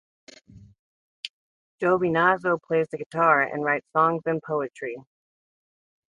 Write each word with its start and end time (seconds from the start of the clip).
Giovinazzo 1.79 2.57
plays 2.59 2.87
the 2.91 2.97
guitar, 2.97 3.43
and 3.43 3.63
writes 3.63 3.85
songs 3.95 4.23
and 4.25 4.41
poetry. 4.41 4.97